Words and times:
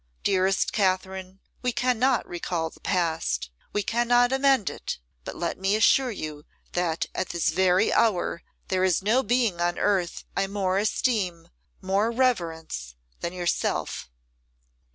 Dearest 0.23 0.73
Katherine, 0.73 1.41
we 1.61 1.71
cannot 1.71 2.27
recall 2.27 2.71
the 2.71 2.79
past, 2.79 3.51
we 3.71 3.83
cannot 3.83 4.31
amend 4.33 4.67
it; 4.67 4.97
but 5.23 5.35
let 5.35 5.59
me 5.59 5.75
assure 5.75 6.09
you 6.09 6.43
that 6.71 7.05
at 7.13 7.29
this 7.29 7.49
very 7.51 7.93
hour 7.93 8.41
there 8.69 8.83
is 8.83 9.03
no 9.03 9.21
being 9.21 9.61
on 9.61 9.77
earth 9.77 10.23
I 10.35 10.47
more 10.47 10.79
esteem, 10.79 11.49
more 11.83 12.09
reverence 12.09 12.95
than 13.19 13.31
yourself. 13.33 14.09